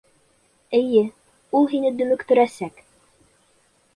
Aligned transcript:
Эйе, 0.77 1.01
ул 1.59 1.69
һине 1.75 1.91
дөмөктөрәсәк. 1.99 2.81